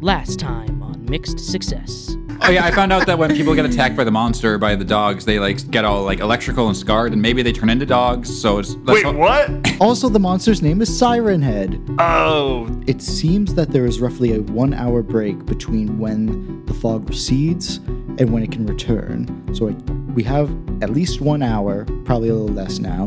[0.00, 2.16] Last time on Mixed Success.
[2.42, 4.84] Oh yeah, I found out that when people get attacked by the monster, by the
[4.84, 8.28] dogs, they like get all like electrical and scarred, and maybe they turn into dogs.
[8.40, 9.50] So it's let's Wait, ho- what?
[9.80, 11.80] Also, the monster's name is Siren Head.
[11.98, 17.08] Oh, It seems that there is roughly a one hour break between when the fog
[17.08, 17.76] recedes
[18.18, 19.52] and when it can return.
[19.54, 20.48] So it, we have
[20.82, 23.06] at least one hour, probably a little less now.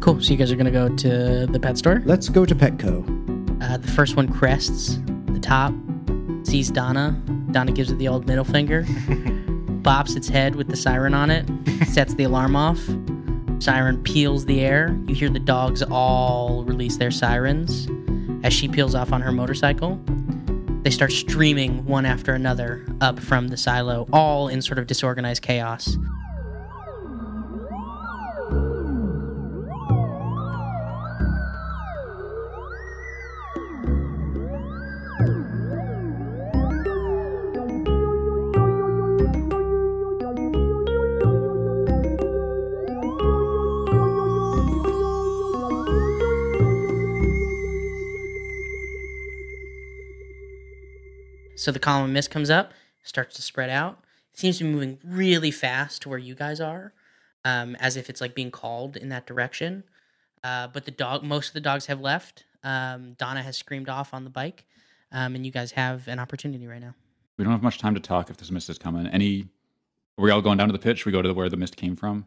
[0.00, 0.20] Cool.
[0.20, 2.02] So you guys are gonna go to the pet store.
[2.04, 3.62] Let's go to Petco.
[3.62, 4.98] Uh, the first one crests
[5.28, 5.72] the top,
[6.44, 7.20] sees Donna.
[7.50, 8.82] Donna gives it the old middle finger,
[9.82, 11.48] bops its head with the siren on it,
[11.86, 12.80] sets the alarm off.
[13.60, 14.96] Siren peels the air.
[15.06, 17.88] You hear the dogs all release their sirens.
[18.44, 20.00] As she peels off on her motorcycle,
[20.82, 25.42] they start streaming one after another up from the silo, all in sort of disorganized
[25.42, 25.98] chaos.
[51.68, 53.98] So the column of mist comes up, starts to spread out.
[54.32, 56.94] It seems to be moving really fast to where you guys are,
[57.44, 59.84] um, as if it's like being called in that direction.
[60.42, 62.44] Uh, but the dog, most of the dogs have left.
[62.64, 64.64] Um, Donna has screamed off on the bike,
[65.12, 66.94] um, and you guys have an opportunity right now.
[67.36, 69.06] we don't have much time to talk if this mist is coming.
[69.06, 69.46] Any?
[70.16, 71.04] Are we all going down to the pitch?
[71.04, 72.24] We go to where the mist came from.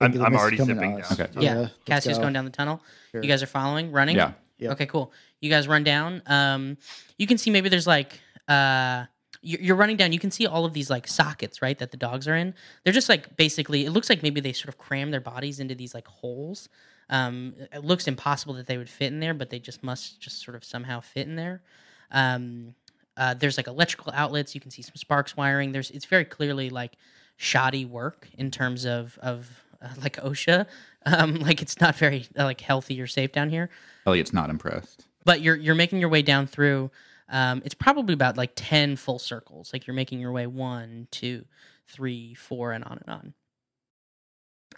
[0.00, 1.12] I'm, I'm already coming to zipping down.
[1.12, 1.26] Okay.
[1.34, 2.22] So, yeah, let's Cassius go.
[2.22, 2.80] going down the tunnel.
[3.10, 3.20] Sure.
[3.20, 4.14] You guys are following, running.
[4.14, 4.34] Yeah.
[4.58, 4.72] Yep.
[4.74, 5.12] Okay, cool.
[5.40, 6.22] You guys run down.
[6.26, 6.78] Um,
[7.18, 9.04] you can see maybe there's like uh,
[9.42, 10.12] you're, you're running down.
[10.12, 11.78] You can see all of these like sockets, right?
[11.78, 12.54] That the dogs are in.
[12.84, 13.84] They're just like basically.
[13.84, 16.68] It looks like maybe they sort of cram their bodies into these like holes.
[17.08, 20.42] Um, it looks impossible that they would fit in there, but they just must just
[20.42, 21.62] sort of somehow fit in there.
[22.10, 22.74] Um,
[23.16, 24.54] uh, there's like electrical outlets.
[24.54, 25.72] You can see some sparks wiring.
[25.72, 26.96] There's it's very clearly like
[27.36, 30.66] shoddy work in terms of of uh, like OSHA.
[31.04, 33.70] Um, like it's not very uh, like healthy or safe down here
[34.06, 35.06] Elliot's not impressed.
[35.24, 36.90] but you're you're making your way down through
[37.28, 39.72] um, it's probably about like 10 full circles.
[39.72, 41.44] Like you're making your way one two
[41.88, 43.34] three four and on and on.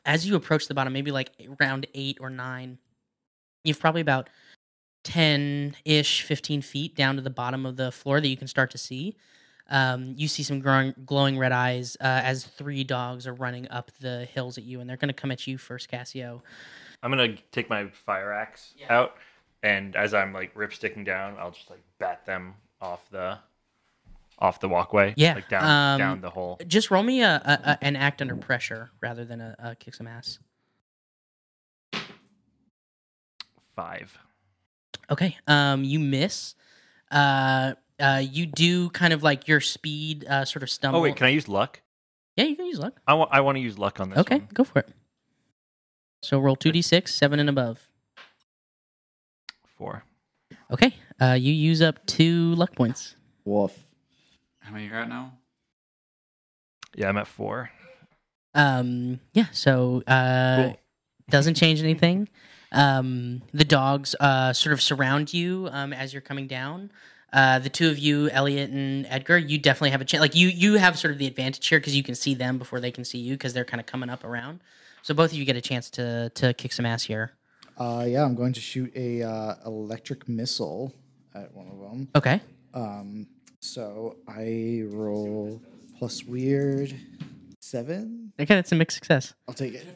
[0.04, 2.78] As you approach the bottom maybe like around eight or nine
[3.64, 4.28] you've probably about
[5.04, 8.78] 10-ish 15 feet down to the bottom of the floor that you can start to
[8.78, 9.16] see.
[9.70, 13.90] Um, you see some growing, glowing red eyes uh, as three dogs are running up
[14.00, 16.42] the hills at you and they're going to come at you first cassio.
[17.02, 18.86] I'm gonna take my fire axe Yeah.
[18.92, 19.16] out,
[19.62, 23.38] and as I'm like rip sticking down, I'll just like bat them off the
[24.38, 25.14] off the walkway.
[25.16, 26.58] Yeah, like down um, down the hole.
[26.66, 29.94] Just roll me a, a, a an act under pressure rather than a, a kick
[29.94, 30.38] some ass.
[33.74, 34.18] Five.
[35.10, 35.36] Okay.
[35.46, 36.54] Um, you miss.
[37.10, 41.00] Uh, uh, you do kind of like your speed, uh, sort of stumble.
[41.00, 41.80] Oh wait, can I use luck?
[42.38, 43.00] yeah, you can use luck.
[43.06, 44.18] I want I want to use luck on this.
[44.20, 44.48] Okay, one.
[44.54, 44.88] go for it.
[46.22, 47.87] So roll two d six, seven and above.
[49.78, 50.02] Four.
[50.72, 50.94] Okay.
[51.20, 53.14] Uh, you use up two luck points.
[53.44, 53.72] Woof.
[54.60, 55.32] How many are you got now?
[56.96, 57.70] Yeah, I'm at four.
[58.54, 59.46] Um, yeah.
[59.52, 60.80] So uh, Cool.
[61.30, 62.28] doesn't change anything.
[62.72, 66.90] Um, the dogs uh, sort of surround you um, as you're coming down.
[67.32, 70.20] Uh, the two of you, Elliot and Edgar, you definitely have a chance.
[70.20, 72.80] Like you, you have sort of the advantage here because you can see them before
[72.80, 74.60] they can see you because they're kind of coming up around.
[75.02, 77.32] So both of you get a chance to to kick some ass here.
[77.78, 80.92] Uh, yeah, I'm going to shoot a uh, electric missile
[81.34, 82.08] at one of them.
[82.16, 82.40] Okay.
[82.74, 83.26] Um,
[83.60, 85.62] so I roll
[85.98, 86.94] plus weird
[87.60, 88.32] seven.
[88.40, 89.34] Okay, that's a mixed success.
[89.46, 89.86] I'll take it.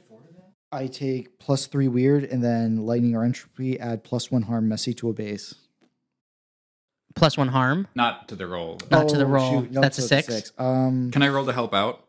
[0.70, 4.94] I take plus three weird and then lightning or entropy add plus one harm messy
[4.94, 5.54] to a base.
[7.14, 7.88] Plus one harm.
[7.94, 8.78] Not to the roll.
[8.90, 9.60] Not to the Oh, roll.
[9.62, 9.70] shoot.
[9.72, 10.52] No, That's a so it's six.
[10.56, 12.04] Um, Can I roll to help out?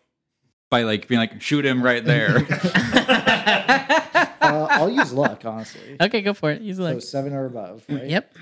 [0.69, 2.39] By like being like, shoot him right there.
[4.43, 5.97] uh, I'll use luck, honestly.
[6.01, 6.61] okay, go for it.
[6.61, 7.01] Use So luck.
[7.01, 8.05] seven or above, right?
[8.07, 8.35] Yep,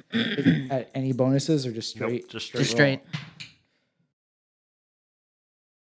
[0.72, 2.30] At any bonuses or just Nope, straight?
[2.30, 2.60] just straight.
[2.60, 3.00] just straight.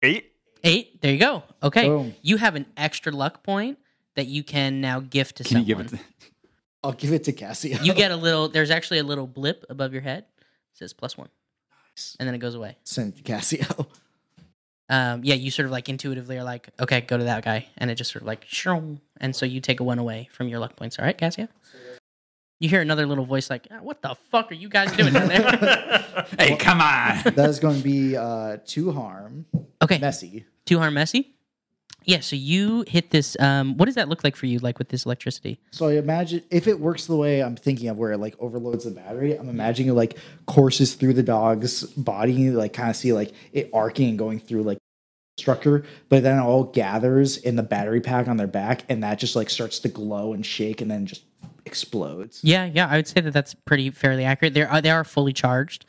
[0.03, 0.31] Eight.
[0.63, 1.01] Eight.
[1.01, 1.43] There you go.
[1.63, 2.15] Okay, Boom.
[2.21, 3.77] you have an extra luck point
[4.15, 5.85] that you can now gift to Can you someone.
[5.87, 5.97] give it?
[5.97, 6.03] To,
[6.83, 7.79] I'll give it to Cassio.
[7.81, 8.47] you get a little.
[8.49, 10.19] There's actually a little blip above your head.
[10.39, 11.29] It says plus one,
[12.19, 12.77] and then it goes away.
[12.83, 13.65] Send it to Cassio.
[14.89, 17.91] Um, yeah, you sort of like intuitively are like, okay, go to that guy, and
[17.91, 18.99] it just sort of like, shroom.
[19.19, 20.97] and so you take a one away from your luck points.
[20.97, 21.47] All right, Cassio.
[22.59, 25.27] You hear another little voice like, "Ah, "What the fuck are you guys doing down
[25.27, 25.41] there?"
[26.39, 27.21] hey, come on!
[27.35, 29.45] That is going to be uh, two harm,
[29.81, 30.45] okay, messy.
[30.65, 31.35] two harm messy.
[32.07, 33.35] Yeah, so you hit this.
[33.37, 35.59] Um, what does that look like for you, like with this electricity?
[35.71, 38.85] So I imagine if it works the way I'm thinking of, where it like overloads
[38.85, 43.11] the battery, I'm imagining it like courses through the dog's body, like kind of see
[43.11, 44.77] like it arcing and going through like
[45.37, 49.19] structure, but then it all gathers in the battery pack on their back, and that
[49.19, 51.23] just like starts to glow and shake, and then just
[51.65, 52.39] explodes.
[52.41, 54.53] Yeah, yeah, I would say that that's pretty fairly accurate.
[54.53, 55.85] They are they are fully charged,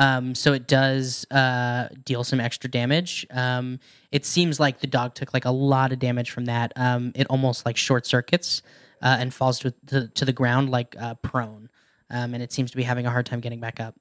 [0.00, 3.26] um, so it does uh, deal some extra damage.
[3.30, 3.80] Um,
[4.10, 6.72] it seems like the dog took like a lot of damage from that.
[6.74, 8.62] Um, it almost like short circuits
[9.02, 11.68] uh, and falls to, to to the ground like uh, prone,
[12.08, 13.94] um, and it seems to be having a hard time getting back up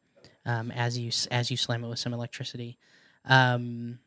[0.45, 2.77] um, as you as you slam it with some electricity.
[3.25, 3.99] Um,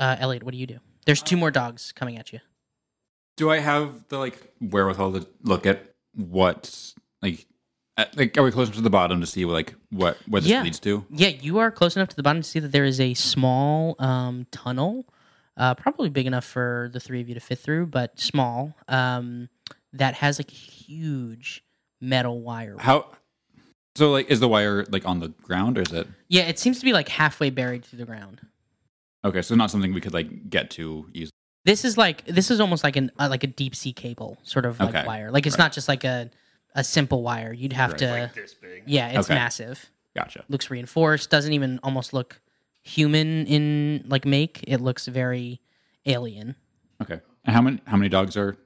[0.00, 0.80] uh, Elliot, what do you do?
[1.06, 2.40] There's two more dogs coming at you.
[3.36, 6.92] Do I have the like wherewithal to look at what
[7.22, 7.46] like
[8.16, 10.62] like are we close enough to the bottom to see like what where this Yeah.
[10.62, 11.04] leads to?
[11.10, 13.96] Yeah, you are close enough to the bottom to see that there is a small
[13.98, 15.06] um, tunnel,
[15.56, 18.74] uh, probably big enough for the three of you to fit through, but small.
[18.88, 19.48] Um,
[19.92, 21.64] that has like a huge
[22.00, 22.76] metal wire.
[22.78, 23.10] How
[23.96, 26.78] so like is the wire like on the ground or is it Yeah, it seems
[26.78, 28.40] to be like halfway buried through the ground.
[29.24, 29.42] okay?
[29.42, 31.30] So not something we could like get to easily.
[31.64, 34.64] This is like this is almost like an uh, like a deep sea cable sort
[34.64, 35.04] of like Okay.
[35.06, 35.30] wire.
[35.30, 35.64] Like it's Right.
[35.64, 36.30] not just like a
[36.74, 37.52] a simple wire.
[37.52, 37.98] You'd have Right.
[37.98, 38.10] to.
[38.22, 38.82] Like this big.
[38.86, 39.34] yeah, it's Okay.
[39.34, 39.90] massive.
[40.16, 40.44] Gotcha.
[40.48, 41.30] Looks reinforced.
[41.30, 42.40] Doesn't even almost look
[42.82, 44.64] human in like make.
[44.66, 45.60] It looks very
[46.06, 46.56] alien.
[47.02, 47.20] Okay.
[47.44, 48.56] And how many how many dogs are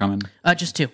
[0.00, 0.22] coming?
[0.44, 0.88] Uh, just two.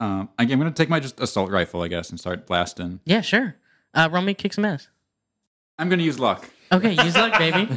[0.00, 2.98] Um, I- I'm gonna take my just assault rifle, I guess, and start blasting.
[3.04, 3.54] Yeah, sure.
[3.94, 4.88] Uh, roll me kick some ass.
[5.78, 6.48] I'm gonna use luck.
[6.72, 7.68] Okay, use luck, baby.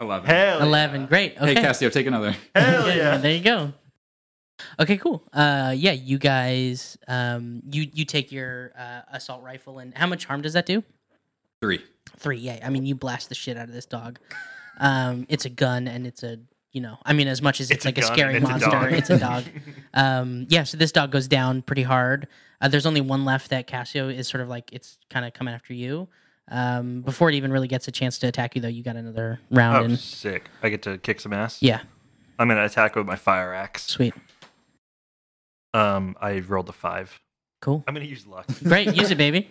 [0.00, 0.28] Eleven.
[0.28, 1.36] Hell Eleven, great.
[1.38, 2.36] Okay, Hey Cassio, take another.
[2.54, 2.62] Yeah.
[2.62, 3.16] Hell Yeah, yeah.
[3.16, 3.72] there you go.
[4.80, 5.22] Okay, cool.
[5.32, 10.24] Uh, yeah, you guys, um, you you take your uh, assault rifle, and how much
[10.24, 10.82] harm does that do?
[11.60, 11.82] Three.
[12.18, 12.38] Three.
[12.38, 14.18] Yeah, I mean, you blast the shit out of this dog.
[14.78, 16.38] Um, it's a gun, and it's a
[16.72, 18.68] you know, I mean, as much as it's, It's like a, gun scary it's monster,
[18.70, 18.92] dog.
[18.92, 19.44] it's a dog.
[19.94, 22.28] um, yeah, so this dog goes down pretty hard.
[22.60, 25.54] Uh, there's only one left that Cassio is sort of like it's kind of coming
[25.54, 26.06] after you.
[26.48, 29.40] Um, before it even really gets a chance to attack you, though, you got another
[29.50, 29.96] round Oh, in.
[29.96, 30.50] sick.
[30.62, 31.62] I get to kick some ass.
[31.62, 31.80] Yeah,
[32.38, 33.84] I'm going to attack with my fire axe.
[33.84, 34.12] sweet,
[35.76, 37.18] Um, I rolled a five.
[37.60, 38.46] cool, I'm going to use luck.
[38.64, 38.94] great.
[38.94, 39.48] Use it, baby.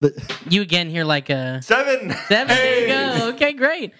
[0.00, 0.12] But
[0.48, 2.12] You again hear like a Seven.
[2.28, 2.48] seven.
[2.48, 3.28] There you go.
[3.30, 3.92] Okay, great.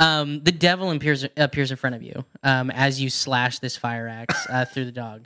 [0.00, 4.06] Um, the devil appears appears in front of you um, as you slash this fire
[4.08, 5.24] axe uh, through the dog,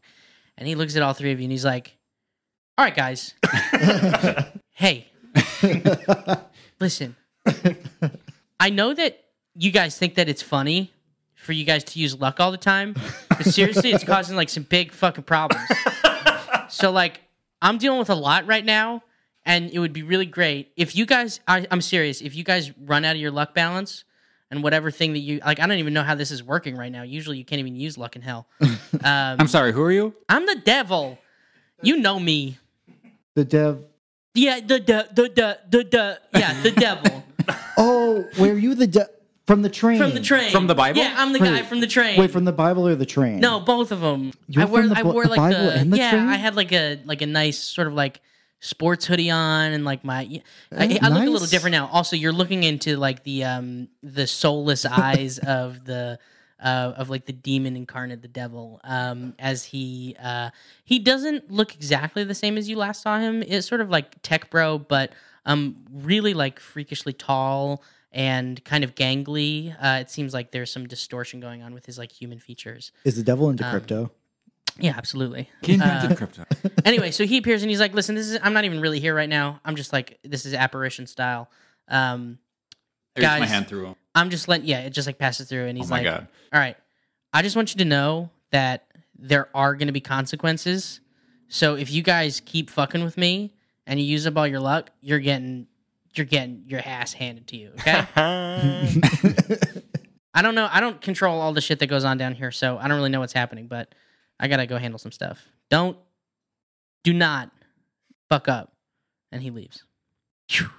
[0.56, 1.96] and he looks at all three of you and he's like,
[2.78, 3.34] "All right, guys,
[4.74, 5.08] hey,
[6.78, 7.16] listen.
[8.60, 9.24] I know that
[9.56, 10.92] you guys think that it's funny
[11.40, 12.94] for you guys to use luck all the time,
[13.28, 15.66] but seriously, it's causing like some big fucking problems.
[16.68, 17.20] So like,
[17.62, 19.02] I'm dealing with a lot right now,
[19.44, 21.40] and it would be really great if you guys.
[21.48, 22.20] I, I'm serious.
[22.20, 24.04] If you guys run out of your luck balance.
[24.52, 26.90] And whatever thing that you like, I don't even know how this is working right
[26.90, 27.04] now.
[27.04, 28.48] Usually, you can't even use luck in hell.
[29.04, 29.72] Um, I'm sorry.
[29.72, 30.12] Who are you?
[30.28, 31.16] I'm the devil.
[31.82, 32.58] You know me.
[33.36, 33.84] the dev.
[34.34, 37.22] Yeah, the the the the the, the yeah, the devil
[37.78, 39.08] Oh, were you the de-
[39.50, 39.98] from the train?
[39.98, 40.52] from the train.
[40.52, 41.00] From the Bible?
[41.00, 42.18] Yeah, I'm the guy from the train.
[42.18, 43.40] Wait, from the Bible or the train?
[43.40, 44.32] no, both of them.
[44.46, 46.10] You're I wore from the I Bi- wore the like Bible the, and the yeah.
[46.10, 46.28] train?
[46.28, 48.20] I had like a like a nice sort of like
[48.60, 50.20] sports hoodie on and like my
[50.70, 51.50] I, I look a little nice.
[51.50, 51.88] different now.
[51.88, 56.18] Also, you're looking into like the um the soulless eyes of the
[56.62, 58.80] uh, of like the demon incarnate, the devil.
[58.84, 60.50] Um, as he uh
[60.84, 63.42] he doesn't look exactly the same as you last saw him.
[63.42, 65.12] It's sort of like tech bro, but
[65.44, 69.74] um really like freakishly tall and kind of gangly.
[69.80, 72.92] Uh, it seems like there's some distortion going on with his like human features.
[73.04, 74.10] Is the devil into Um, crypto?
[74.78, 75.48] Yeah, absolutely.
[75.62, 76.44] He invented Uh, crypto.
[76.84, 79.14] anyway, so he appears and he's like, "Listen, this is I'm not even really here
[79.14, 79.60] right now.
[79.64, 81.50] I'm just like this is apparition style.
[81.88, 82.38] Um,
[83.16, 83.94] I reached my hand through him.
[84.14, 86.28] I'm just letting yeah, it just like passes through and Oh he's my like, god.
[86.52, 86.76] all right,
[87.32, 88.86] I just want you to know that
[89.18, 91.00] there are going to be consequences.
[91.48, 93.52] So if you guys keep fucking with me
[93.86, 95.66] and you use up all your luck, you're getting
[96.14, 97.72] you're getting your ass handed to you.
[97.86, 98.06] Okay.
[100.32, 100.68] I don't know.
[100.70, 103.10] I don't control all the shit that goes on down here, so I don't really
[103.10, 103.66] know what's happening.
[103.66, 103.92] But
[104.38, 105.44] I gotta go handle some stuff.
[105.70, 105.98] Don't,
[107.02, 107.50] do not
[108.28, 108.72] fuck up.
[109.32, 109.84] And he leaves.
[110.48, 110.70] Phew.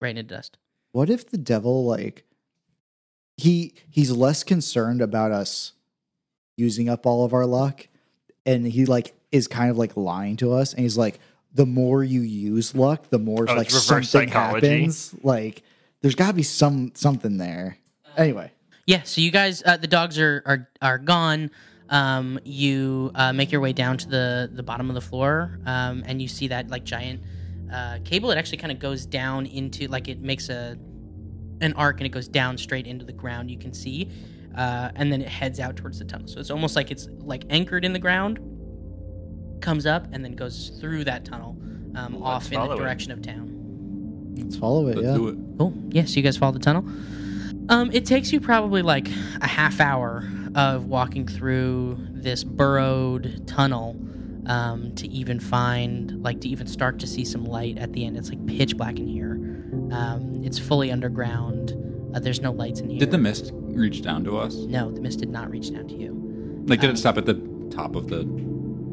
[0.00, 0.58] Right into dust.
[0.92, 2.24] What if the devil like
[3.36, 5.72] he he's less concerned about us
[6.56, 7.88] using up all of our luck
[8.46, 11.18] and he like is kind of like lying to us and he's like
[11.54, 14.66] the more you use luck the more Oh, like reverse something psychology.
[14.68, 15.62] happens like
[16.02, 17.78] there's got to be some something there
[18.16, 18.50] anyway
[18.86, 19.02] Yeah.
[19.04, 21.50] So you guys, uh, the dogs are are are gone.
[21.88, 26.02] Um, you uh, make your way down to the the bottom of the floor, um,
[26.06, 27.22] and you see that like giant
[27.72, 28.30] uh, cable.
[28.30, 30.76] It actually kind of goes down into like it makes a
[31.60, 33.50] an arc and it goes down straight into the ground.
[33.50, 34.10] You can see,
[34.56, 36.26] uh, and then it heads out towards the tunnel.
[36.28, 38.38] So it's almost like it's like anchored in the ground,
[39.64, 41.56] comes up, and then goes through that tunnel
[41.96, 42.78] um, Let's off in the follow it.
[42.78, 43.50] direction of town.
[44.36, 44.96] Let's follow it.
[44.96, 45.14] Let's yeah.
[45.14, 45.36] do it.
[45.58, 45.72] Cool.
[45.90, 46.84] Yes, you guys follow the tunnel.
[47.68, 49.08] Um, it takes you probably like
[49.40, 53.96] a half hour of walking through this burrowed tunnel
[54.46, 58.16] um, to even find, like, to even start to see some light at the end.
[58.18, 59.32] It's like pitch black in here.
[59.90, 61.72] Um, it's fully underground.
[62.14, 62.98] Uh, there's no lights in here.
[63.00, 64.54] Did the mist reach down to us?
[64.56, 66.12] No, the mist did not reach down to you.
[66.66, 67.34] Like, did Um, it stop at the
[67.70, 68.24] top of the?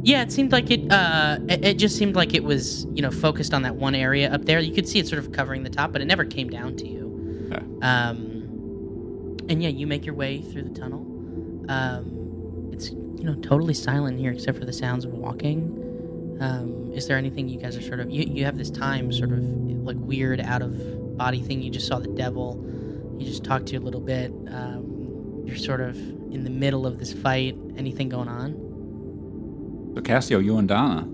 [0.04, 0.92] Yeah, it seemed like it.
[0.92, 4.32] Uh, it, it just seemed like it was, you know, focused on that one area
[4.34, 4.60] up there.
[4.60, 6.88] You could see it sort of covering the top, but it never came down to
[6.88, 7.02] you.
[7.82, 11.02] Um, and yeah, you make your way through the tunnel.
[11.70, 16.38] Um, it's you know totally silent here except for the sounds of walking.
[16.40, 19.32] Um, is there anything you guys are sort of you, you have this time sort
[19.32, 19.44] of
[19.84, 21.62] like weird out of body thing?
[21.62, 22.64] You just saw the devil.
[23.18, 24.32] You just talked to you a little bit.
[24.48, 27.56] Um, you're sort of in the middle of this fight.
[27.78, 28.71] Anything going on?
[29.96, 31.08] So Cassio, you and Donna.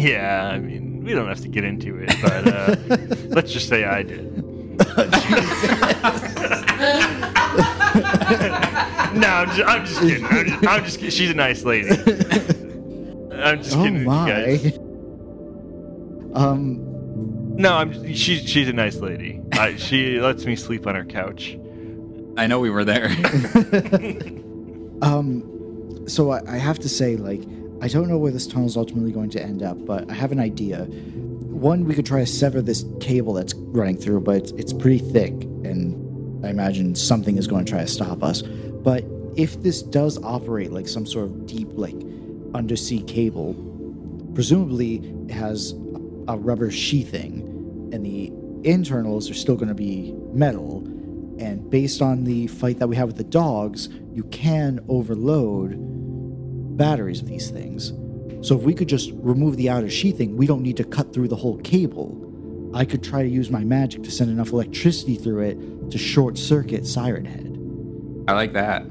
[0.00, 2.76] Yeah, I mean, we don't have to get into it, but uh,
[3.28, 4.36] let's just say I did.
[9.16, 10.24] no, I'm just, I'm just kidding.
[10.26, 11.10] I'm just, I'm just kidding.
[11.10, 11.88] She's a nice lady.
[13.32, 14.00] I'm just Oh kidding.
[14.00, 14.78] you guys.
[16.34, 16.40] my.
[16.40, 16.82] Um.
[17.56, 18.12] No, I'm.
[18.12, 19.40] She's she's a nice lady.
[19.52, 21.56] I, she lets me sleep on her couch.
[22.36, 23.08] I know we were there.
[25.02, 25.42] Um,
[26.06, 27.42] so I, I have to say, like,
[27.82, 30.32] I don't know where this tunnel is ultimately going to end up, but I have
[30.32, 30.84] an idea.
[30.84, 34.98] One, we could try to sever this cable that's running through, but it's, it's pretty
[34.98, 38.42] thick, and I imagine something is going to try to stop us.
[38.42, 39.04] But
[39.36, 41.96] if this does operate like some sort of deep, like,
[42.54, 43.54] undersea cable,
[44.34, 44.96] presumably
[45.28, 47.42] it has a, a rubber sheathing,
[47.92, 48.32] and the
[48.68, 50.78] internals are still going to be metal.
[51.38, 55.76] And based on the fight that we have with the dogs, you can overload
[56.76, 57.92] batteries of these things.
[58.46, 61.28] So if we could just remove the outer sheathing, we don't need to cut through
[61.28, 62.22] the whole cable.
[62.74, 66.36] I could try to use my magic to send enough electricity through it to short
[66.36, 67.56] circuit Siren Head.
[68.28, 68.82] I like that.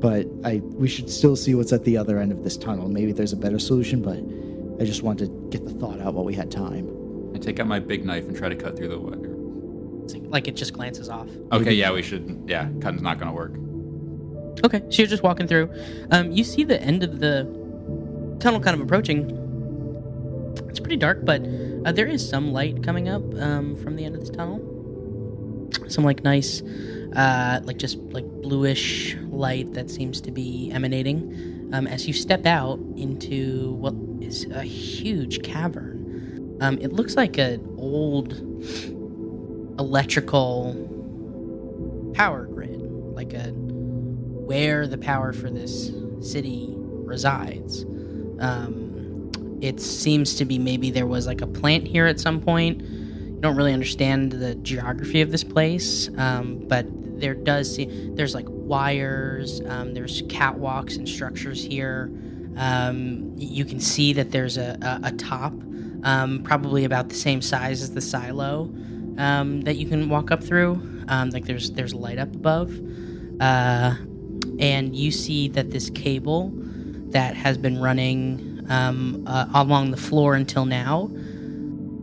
[0.00, 2.88] But I we should still see what's at the other end of this tunnel.
[2.88, 4.18] Maybe there's a better solution, but
[4.82, 6.88] I just wanted to get the thought out while we had time.
[7.34, 10.02] I take out my big knife and try to cut through the wire.
[10.04, 11.28] It's like, like it just glances off.
[11.52, 12.44] Okay, yeah, we should.
[12.48, 13.52] Yeah, cutting's not gonna work.
[14.64, 15.70] Okay, so you're just walking through.
[16.10, 17.44] Um, you see the end of the
[18.38, 19.38] tunnel kind of approaching.
[20.68, 21.42] It's pretty dark, but
[21.84, 24.60] uh, there is some light coming up um, from the end of this tunnel.
[25.88, 26.62] Some like nice,
[27.16, 32.46] uh, like just like bluish light that seems to be emanating um, as you step
[32.46, 36.58] out into what is a huge cavern.
[36.60, 38.34] Um, it looks like an old
[39.78, 40.76] electrical
[42.14, 42.80] power grid,
[43.14, 43.52] like a
[44.44, 47.84] where the power for this city resides.
[48.38, 49.30] Um,
[49.60, 52.80] it seems to be maybe there was like a plant here at some point.
[52.82, 56.86] You don't really understand the geography of this place, um, but
[57.20, 59.60] there does seem there's like wires.
[59.66, 62.10] Um, there's catwalks and structures here.
[62.56, 65.54] Um, you can see that there's a, a, a top,
[66.02, 68.72] um, probably about the same size as the silo
[69.16, 70.74] um, that you can walk up through.
[71.08, 72.80] Like there's there's light up above,
[73.40, 73.94] uh,
[74.58, 76.50] and you see that this cable
[77.10, 81.10] that has been running um, uh, along the floor until now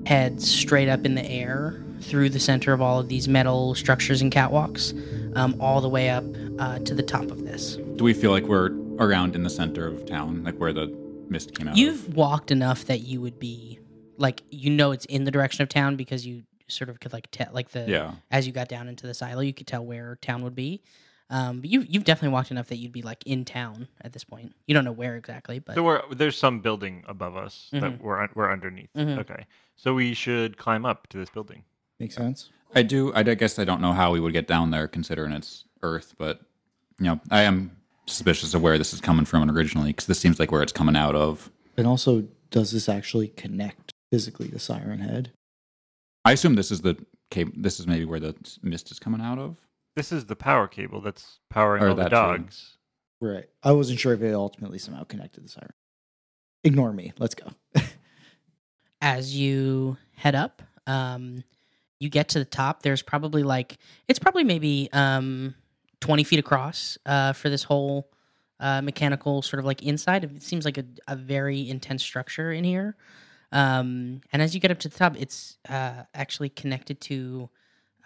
[0.05, 4.21] heads straight up in the air through the center of all of these metal structures
[4.21, 4.93] and catwalks,
[5.35, 6.23] um, all the way up
[6.57, 7.75] uh, to the top of this.
[7.97, 10.87] Do we feel like we're around in the center of town, like where the
[11.27, 11.77] mist came out?
[11.77, 12.15] You've of?
[12.15, 13.79] walked enough that you would be
[14.17, 17.27] like you know it's in the direction of town because you sort of could like
[17.31, 18.13] tell like the Yeah.
[18.31, 20.81] as you got down into the silo you could tell where town would be.
[21.31, 24.23] Um, but you you've definitely walked enough that you'd be like in town at this
[24.23, 24.55] point.
[24.67, 27.81] You don't know where exactly, but So we're there's some building above us Mhm.
[27.81, 28.89] that we're we're underneath.
[28.95, 29.19] Mhm.
[29.19, 29.45] Okay,
[29.75, 31.63] so we should climb up to this building.
[31.99, 32.49] Make sense?
[32.73, 33.13] I do.
[33.13, 36.15] I guess I don't know how we would get down there, considering it's Earth.
[36.17, 36.41] But
[36.99, 40.39] you know, I am suspicious of where this is coming from originally, because this seems
[40.39, 41.51] like where it's coming out of.
[41.77, 45.31] And also, does this actually connect physically to Siren Head?
[46.25, 46.97] I assume this is the
[47.29, 47.51] cable.
[47.55, 49.57] This is maybe where the mist is coming out of.
[49.99, 52.15] This is the power cable that's powering Or all the that too.
[52.15, 52.77] dogs.
[53.19, 53.49] Right.
[53.61, 55.73] I wasn't sure if it ultimately somehow connected the Siren.
[56.63, 57.11] Ignore me.
[57.19, 57.47] Let's go.
[59.01, 61.43] as you head up, um,
[61.99, 62.81] you get to the top.
[62.81, 63.77] There's probably like
[64.07, 65.53] it's probably maybe um,
[65.99, 68.09] twenty feet across uh, for this whole
[68.61, 70.23] uh, mechanical sort of like inside.
[70.23, 72.95] It seems like a, a very intense structure in here.
[73.51, 77.49] Um, and as you get up to the top, it's uh, actually connected to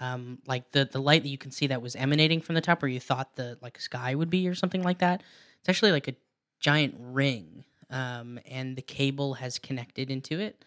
[0.04, 2.82] um, like the the light that you can see that was emanating from the top,
[2.82, 5.24] where you thought the like sky would be or something like that.
[5.60, 6.16] It's actually like a
[6.60, 10.66] giant ring, um, and the cable has connected into it.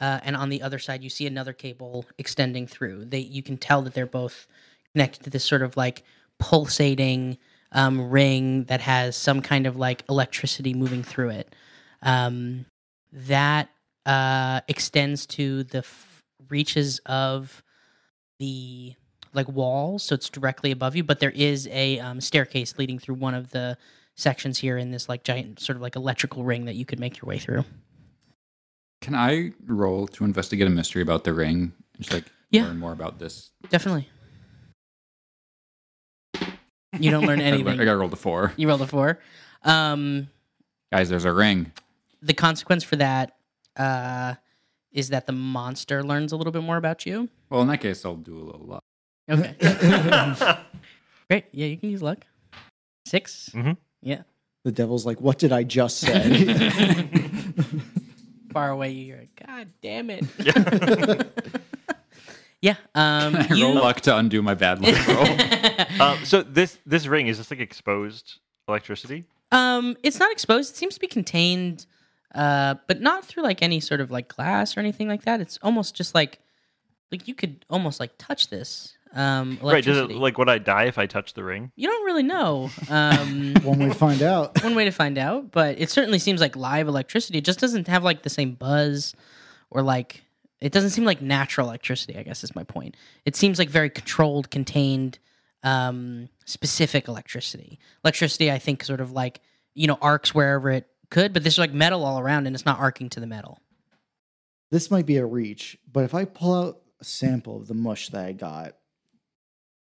[0.00, 3.04] Uh, and on the other side, you see another cable extending through.
[3.04, 4.46] They you can tell that they're both
[4.94, 6.02] connected to this sort of like
[6.38, 7.36] pulsating
[7.72, 11.54] um, ring that has some kind of like electricity moving through it.
[12.00, 12.64] Um,
[13.12, 13.68] that
[14.06, 17.62] uh, extends to the f- reaches of
[18.38, 18.94] the
[19.34, 21.04] like walls, so it's directly above you.
[21.04, 23.76] But there is a um, staircase leading through one of the
[24.16, 27.20] sections here in this like giant sort of like electrical ring that you could make
[27.20, 27.64] your way through.
[29.00, 31.72] Can I roll to investigate a mystery about the ring?
[31.98, 32.64] Just like Yeah.
[32.64, 33.50] learn more about this.
[33.68, 34.08] Definitely.
[36.98, 37.80] You don't learn anything.
[37.80, 38.52] I got rolled a four.
[38.56, 39.20] You rolled a four.
[39.62, 40.28] Um,
[40.92, 41.72] Guys, there's a ring.
[42.22, 43.36] the consequence for that
[43.76, 44.34] uh,
[44.90, 47.28] is that the monster learns a little bit more about you.
[47.50, 48.82] Well, in that case, I'll do a little luck.
[49.30, 49.54] Okay.
[51.30, 51.44] Great.
[51.52, 52.24] Yeah, you can use luck.
[53.06, 53.76] 6 Mhm.
[54.02, 54.22] Yeah.
[54.64, 57.08] The devil's like, what did I just say?
[58.52, 59.28] Far away, you hear, it.
[59.46, 60.24] God damn it.
[62.60, 62.74] yeah.
[62.94, 66.00] Um, I roll luck to undo my bad luck roll.
[66.02, 69.24] um, so this this ring is this like exposed electricity?
[69.52, 70.74] um, it's not exposed.
[70.74, 71.86] It seems to be contained,
[72.34, 75.40] uh, but not through like any sort of like glass or anything like that.
[75.40, 76.40] It's almost just like,
[77.12, 78.94] like you could almost like touch this.
[79.14, 79.82] Um, Right?
[79.82, 81.72] Does it like would I die if I touch the ring?
[81.76, 82.70] You don't really know.
[82.90, 84.62] Um, One way to find out.
[84.62, 87.38] one way to find out, but it certainly seems like live electricity.
[87.38, 89.14] It just doesn't have like the same buzz
[89.70, 90.22] or like
[90.60, 92.96] it doesn't seem like natural electricity, I guess is my point.
[93.24, 95.18] It seems like very controlled, contained,
[95.62, 97.78] um, specific electricity.
[98.04, 99.40] Electricity, I think, sort of like,
[99.74, 102.78] you know, arcs wherever it could, but there's like metal all around and it's not
[102.80, 103.60] arcing to the metal.
[104.70, 108.08] This might be a reach, but if I pull out a sample of the mush
[108.08, 108.74] that I got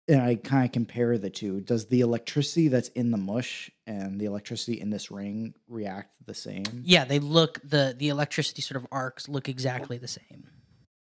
[0.07, 4.19] and I kind of compare the two, does the electricity that's in the mush and
[4.19, 6.63] the electricity in this ring react the same?
[6.84, 10.48] Yeah, they look the the electricity sort of arcs look exactly the same.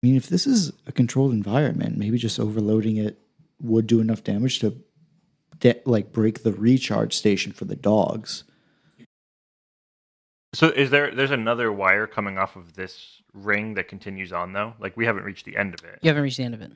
[0.03, 3.19] I mean, if this is a controlled environment, maybe just overloading it
[3.61, 4.77] would do enough damage to
[5.59, 8.45] de- like break the recharge station for the dogs.
[10.55, 14.75] So is there there's another wire coming off of this ring that continues on though?
[14.79, 15.99] Like we haven't reached the end of it.
[16.03, 16.73] You haven't reached the end of it.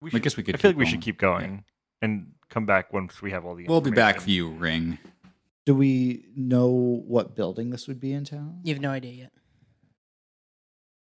[0.00, 1.64] We I guess we could I feel keep like we should keep going
[2.02, 3.66] and come back once we have all the.
[3.66, 4.24] We'll be back information.
[4.24, 4.98] for you, ring.
[5.64, 8.60] Do we know what building this would be in town?
[8.62, 9.32] You have no idea yet.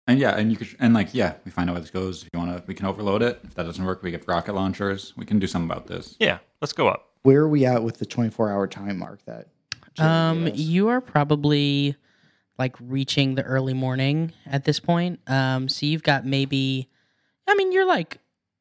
[0.05, 2.23] And yeah, and you could, and like, yeah, we find out where this goes.
[2.23, 3.39] If you want to, we can overload it.
[3.45, 5.13] If that doesn't work, we get rocket launchers.
[5.15, 6.17] We can do something about this.
[6.19, 7.11] Yeah, let's go up.
[7.23, 9.47] Where are we at with the 24 hour time mark that?
[9.95, 11.95] Jerry Um, gave you are probably
[12.57, 15.19] like reaching the early morning at this point.
[15.27, 16.89] Um, so you've got maybe,
[17.47, 18.19] I mean, you're like,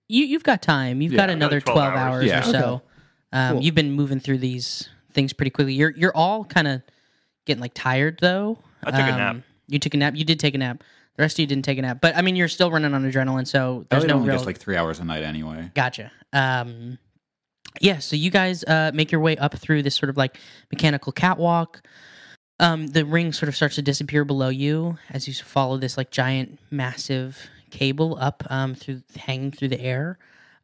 [0.09, 1.01] you you've got time.
[1.03, 2.15] You've got Yeah, another 12 twelve, hours.
[2.15, 2.41] hours, Yeah.
[2.41, 2.59] or so.
[2.75, 2.85] Okay.
[3.35, 3.63] Um, Cool.
[3.65, 5.75] you've been moving through these things pretty quickly.
[5.75, 6.83] You're you're all kind of
[7.47, 8.59] getting like tired though.
[8.85, 9.31] I took a nap.
[9.37, 10.15] Um, You took a nap.
[10.17, 10.83] You did take a nap.
[11.17, 13.05] The rest of you didn't take a nap, but I mean, you're still running on
[13.11, 14.37] adrenaline, so there's Elliot no only real.
[14.39, 15.71] gets like three hours a night anyway.
[15.75, 16.11] Gotcha.
[16.33, 16.99] Um,
[17.83, 20.39] yeah, so you guys uh, make your way up through this sort of like
[20.71, 21.83] mechanical catwalk.
[22.61, 26.13] Um, the ring sort of starts to disappear below you as you follow this like
[26.13, 30.19] giant, massive cable up um, through hanging through the air.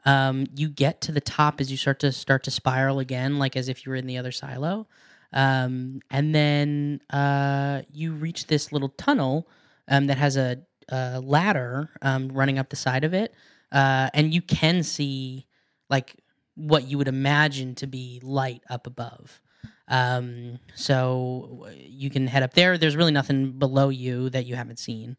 [0.04, 3.56] Um, you get to the top as you start to start to spiral again, like
[3.56, 4.86] as if you were in the other silo.
[5.32, 9.48] Um, and then uh, you reach this little tunnel
[9.88, 13.34] um, that has a, a ladder um, running up the side of it,
[13.72, 15.46] uh, and you can see
[15.90, 16.14] like
[16.58, 19.40] what you would imagine to be light up above.
[19.86, 22.76] Um, so uh, you can head up there.
[22.76, 25.16] There's really nothing below you that you haven't seen.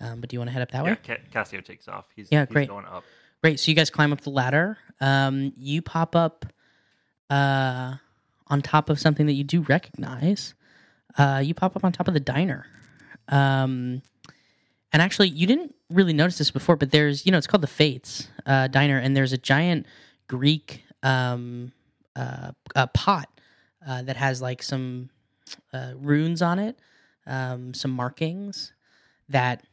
[0.00, 0.98] Um, but do you want to head up that Yeah, way?
[1.06, 2.06] Ca- Cassio takes off.
[2.14, 2.68] He's Yeah, he's great.
[2.68, 3.04] going up.
[3.42, 3.58] Great.
[3.60, 4.76] So you guys climb up the ladder.
[5.00, 6.44] Um, you pop up
[7.30, 7.94] uh,
[8.48, 10.54] on top of something that you do recognize.
[11.16, 12.66] Uh, you pop up on top of the diner.
[13.28, 14.02] Um,
[14.92, 17.66] and actually, you didn't really notice this before, but there's, you know, it's called the
[17.68, 19.86] Fates uh, Diner, and there's a giant
[20.28, 21.72] Greek um,
[22.16, 23.28] uh, uh, pot
[23.86, 25.10] uh, that has like some
[25.72, 26.78] uh, runes on it,
[27.26, 28.72] um, some markings
[29.28, 29.64] that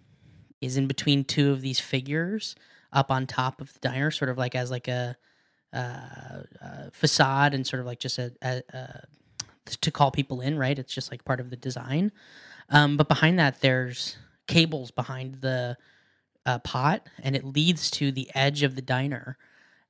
[0.61, 2.55] is in between two of these figures
[2.91, 5.15] up on top of the diner, sort of like as like a
[5.73, 5.77] uh,
[6.61, 9.01] uh, facade and sort of like just a, a, a
[9.81, 10.79] to call people in, right?
[10.79, 12.11] It's just like part of the design.
[12.69, 15.77] Um, but behind that, there's cables behind the
[16.45, 19.37] uh, pot, and it leads to the edge of the diner,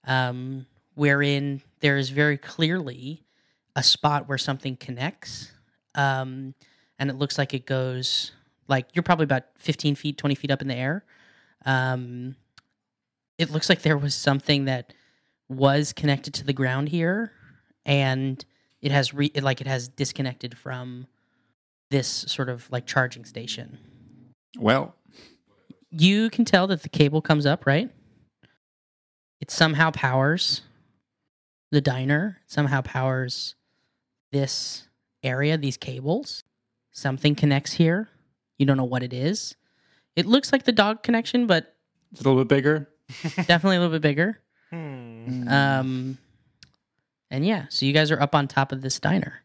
[0.05, 3.23] um, wherein there is very clearly
[3.75, 5.51] a spot where something connects,
[5.95, 6.53] um,
[6.97, 8.31] and it looks like it goes
[8.67, 11.03] like you're probably about 15 feet, 20 feet up in the air.
[11.65, 12.35] Um,
[13.37, 14.93] it looks like there was something that
[15.47, 17.31] was connected to the ground here,
[17.85, 18.43] and
[18.81, 21.07] it has re- it, like it has disconnected from
[21.89, 23.79] this sort of like charging station.
[24.57, 24.95] Well,
[25.91, 27.89] You can tell that the cable comes up, right?
[29.41, 30.61] It somehow powers
[31.71, 33.55] the diner, somehow powers
[34.31, 34.87] this
[35.23, 36.43] area, these cables.
[36.91, 38.09] Something connects here.
[38.57, 39.55] You don't know what it is.
[40.15, 41.75] It looks like the dog connection, but
[42.11, 42.89] it's a little bit bigger.
[43.35, 44.39] definitely a little bit bigger.
[44.69, 45.47] Hmm.
[45.47, 46.17] Um,
[47.31, 49.43] and yeah, so you guys are up on top of this diner.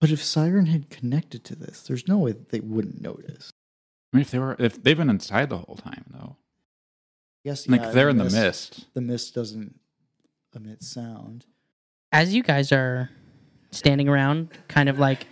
[0.00, 3.52] But if Siren had connected to this, there's no way that they wouldn't notice.
[4.12, 6.36] I mean, if they were, if they've been inside the whole time, though,
[7.44, 8.86] Yes, like yeah, they're in the mist.
[8.94, 9.78] The mist doesn't
[10.54, 11.44] emit sound.
[12.12, 13.10] As you guys are
[13.70, 15.26] standing around, kind of like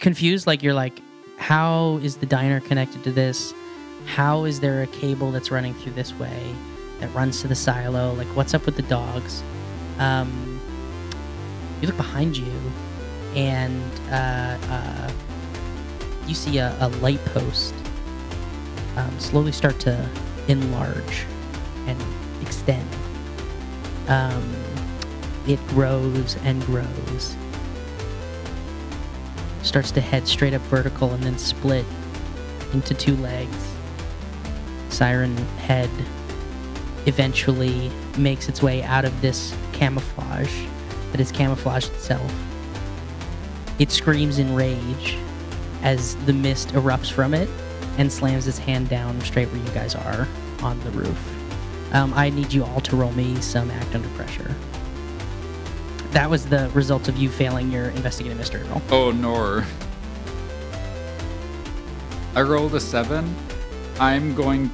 [0.00, 1.00] confused, like you're like,
[1.38, 3.54] how is the diner connected to this?
[4.06, 6.54] How is there a cable that's running through this way
[7.00, 8.14] that runs to the silo?
[8.14, 9.42] Like, what's up with the dogs?
[9.98, 10.60] Um,
[11.80, 12.52] you look behind you,
[13.36, 15.12] and uh, uh,
[16.26, 17.74] you see a, a light post
[18.96, 20.08] um, slowly start to
[20.50, 21.24] enlarge
[21.86, 22.02] and
[22.42, 22.88] extend.
[24.08, 24.54] Um,
[25.46, 27.36] it grows and grows.
[29.62, 31.86] Starts to head straight up vertical and then split
[32.72, 33.56] into two legs.
[34.88, 35.90] Siren head
[37.06, 40.66] eventually makes its way out of this camouflage
[41.12, 42.32] that has camouflaged itself.
[43.78, 45.16] It screams in rage
[45.82, 47.48] as the mist erupts from it
[47.96, 50.28] and slams its hand down straight where you guys are
[50.62, 51.36] on the roof.
[51.94, 54.54] Um, I need you all to roll me some act under pressure.
[56.12, 58.82] That was the result of you failing your investigative mystery roll.
[58.90, 59.62] Oh no!
[62.34, 63.34] I rolled a seven.
[63.98, 64.70] I'm going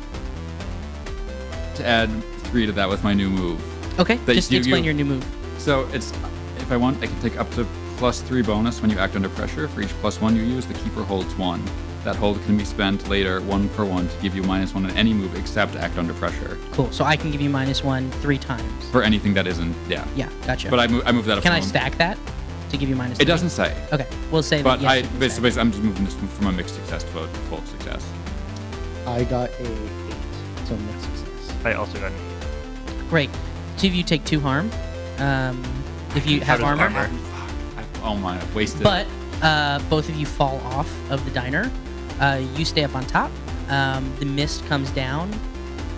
[1.75, 2.11] to add
[2.45, 3.61] three to that with my new move.
[4.01, 5.25] Okay, That just you- explain you- your new move.
[5.59, 6.13] So it's
[6.59, 9.29] if I want, I can take up to plus three bonus when you act under
[9.29, 9.69] pressure.
[9.69, 11.63] For each plus one you use, the keeper holds one.
[12.07, 14.93] That hold can be spent later one for one to give you minus one on
[14.93, 16.93] any move except act under pressure Cool.
[16.93, 18.89] So I can give you minus one three times.
[18.93, 19.75] for anything that isn't.
[19.89, 20.07] Yeah.
[20.15, 20.71] Yeah, gotcha.
[20.71, 21.43] But I move, I move that up.
[21.43, 22.17] can I from- stack that
[22.71, 23.19] to give you minus?
[23.19, 23.27] It three?
[23.27, 23.77] doesn't say.
[23.93, 24.83] Okay, we'll say But that.
[24.83, 25.61] Yes, I you can basically, stack.
[25.61, 28.09] basically I'm just moving this from a mixed success to a full success.
[29.05, 30.15] I got a eight,
[30.67, 31.57] so mixed success.
[31.65, 33.09] I also got an eight.
[33.11, 33.31] Great.
[33.79, 34.71] Two of you take two harm.
[35.19, 35.61] Um,
[36.15, 37.51] if you have armor, armor- Fuck.
[37.79, 38.85] I, oh my, I've wasted.
[38.85, 39.09] but
[39.43, 41.69] uh, both of you fall off of the diner.
[42.21, 43.31] Uh, you stay up on top.
[43.69, 45.33] Um, the mist comes down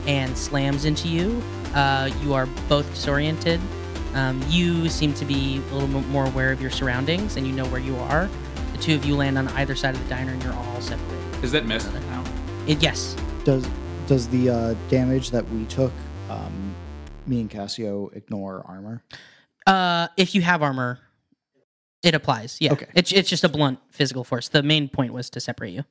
[0.06, 1.42] and slams into you.
[1.74, 3.60] Uh, you are both disoriented.
[4.14, 7.52] Um, you seem to be a little bit more aware of your surroundings and you
[7.52, 8.28] know where you are.
[8.72, 11.44] The two of you land on either side of the diner and you're all separated.
[11.44, 12.24] is that mist now?
[12.66, 13.14] It, yes.
[13.44, 13.68] Does
[14.06, 15.92] does the uh, damage that we took,
[16.30, 16.74] um,
[17.26, 19.02] me and Cassio ignore armor?
[19.66, 20.98] Uh, if you have armor,
[22.02, 22.56] it applies.
[22.60, 22.72] Yeah.
[22.72, 22.86] Okay.
[22.94, 24.48] It's it's just a blunt physical force.
[24.48, 25.84] The main point was to separate you.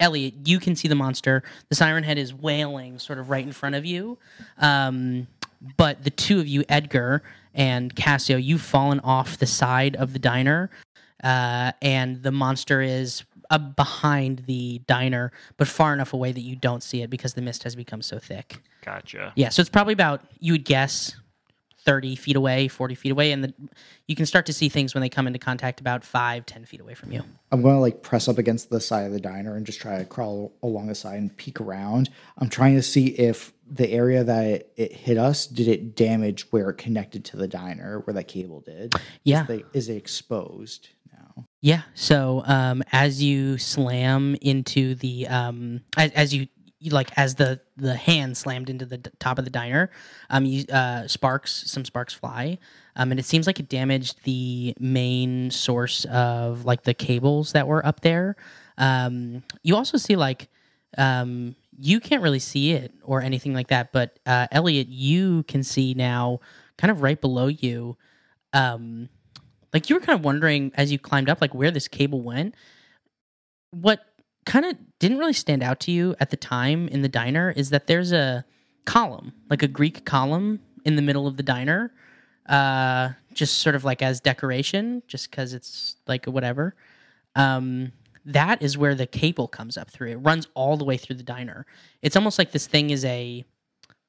[0.00, 1.42] Elliot, you can see the monster.
[1.68, 4.18] The siren head is wailing sort of right in front of you.
[4.58, 5.26] Um,
[5.76, 7.22] but the two of you, Edgar
[7.54, 10.70] and Cassio, you've fallen off the side of the diner.
[11.22, 16.56] Uh, and the monster is uh, behind the diner, but far enough away that you
[16.56, 18.62] don't see it because the mist has become so thick.
[18.82, 19.32] gotcha.
[19.36, 21.14] Yeah, so it's probably about you would guess
[21.84, 23.54] 30 feet away, 40 feet away, and the,
[24.06, 26.80] you can start to see things when they come into contact about five, 10 feet
[26.80, 27.22] away from you.
[27.50, 29.98] I'm going to like press up against the side of the diner and just try
[29.98, 32.10] to crawl along the side and peek around.
[32.38, 36.50] I'm trying to see if the area that it, it hit us did it damage
[36.50, 38.94] where it connected to the diner, where that cable did.
[39.24, 39.42] Yeah.
[39.42, 41.46] Is, they, is it exposed now?
[41.60, 41.82] Yeah.
[41.94, 47.60] So um, as you slam into the um, as, as you, you like as the
[47.76, 49.90] the hand slammed into the d- top of the diner,
[50.30, 52.58] um, you uh, sparks some sparks fly,
[52.96, 57.66] um, and it seems like it damaged the main source of like the cables that
[57.66, 58.36] were up there.
[58.78, 60.48] Um, you also see like
[60.96, 65.62] um, you can't really see it or anything like that, but uh, Elliot, you can
[65.62, 66.40] see now,
[66.78, 67.98] kind of right below you.
[68.54, 69.10] Um,
[69.74, 72.54] like you were kind of wondering as you climbed up like where this cable went
[73.72, 74.00] what
[74.46, 77.70] kind of didn't really stand out to you at the time in the diner is
[77.70, 78.44] that there's a
[78.84, 81.92] column like a greek column in the middle of the diner
[82.48, 86.74] uh just sort of like as decoration just because it's like whatever.
[87.36, 87.92] Um
[88.24, 90.10] that is where the cable comes up through.
[90.10, 91.64] It runs all the way through the diner.
[92.02, 93.44] It's almost like this thing is a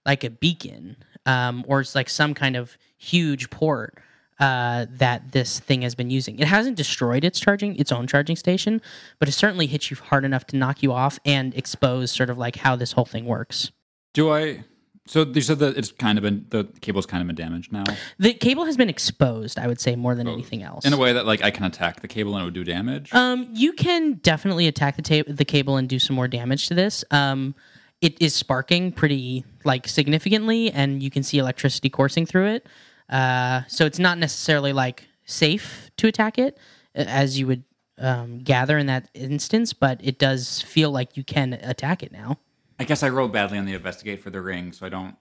[0.05, 3.99] like a beacon um, or it's like some kind of huge port
[4.41, 6.39] uh, that this thing has been using.
[6.39, 8.81] It hasn't destroyed its charging, its own charging station,
[9.19, 12.39] but it certainly hit you hard enough to knock you off and expose sort of
[12.39, 13.71] like how this whole thing works.
[14.13, 14.63] Do I
[15.05, 17.83] So you said that it's kind of been the cable's kind of been damaged now
[18.17, 20.85] The cable has been exposed, I would say, more than anything else.
[20.85, 20.87] Oh.
[20.87, 23.13] in a way that like I can attack the cable and it would do damage.
[23.13, 26.73] Um, you can definitely attack the ta- the cable and do some more damage to
[26.73, 27.05] this.
[27.11, 27.53] Um,
[28.01, 32.67] it is sparking pretty like significantly, and you can see electricity coursing through it.
[33.11, 36.57] Uh, so it's not necessarily like safe to attack it,
[36.95, 37.63] as you would
[37.97, 39.73] um, gather in that instance.
[39.73, 42.39] But it does feel like you can attack it now.
[42.79, 45.15] I guess I rolled badly on the investigate for the ring, so I don't.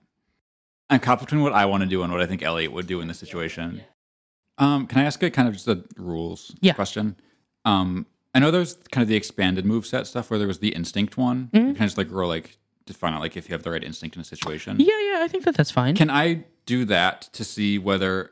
[0.88, 3.00] I'm caught between what I want to do and what I think Elliot would do
[3.00, 3.82] in this situation.
[4.58, 6.72] Um, can I ask a kind of just a rules Yeah.
[6.72, 7.16] question?
[7.64, 10.70] Um, I know there's kind of the expanded move set stuff where there was the
[10.70, 11.48] instinct one.
[11.52, 11.68] Mm-hmm.
[11.68, 13.84] You can just like roll like to find out like if you have the right
[13.84, 14.76] instinct in a situation.
[14.80, 15.94] Yeah, yeah, I think that that's fine.
[15.96, 18.30] Can I do that to see whether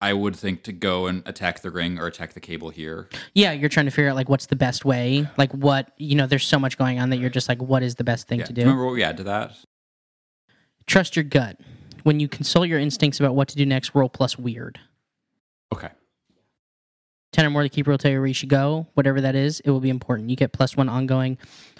[0.00, 3.08] I would think to go and attack the ring or attack the cable here?
[3.34, 6.26] yeah, you're trying to figure out like what's the best way, like what you know.
[6.26, 8.46] There's so much going on that you're just like, what is the best thing Yeah.
[8.46, 9.52] to Do remember what we add to that?
[10.86, 11.58] Trust your gut.
[12.02, 14.80] When you consult your instincts about what to do next, roll plus weird.
[15.72, 15.90] Okay.
[17.32, 18.88] 10 or more, the keeper will tell you where you should go.
[18.94, 20.28] Whatever that is, it will be important.
[20.28, 21.38] You get plus one ongoing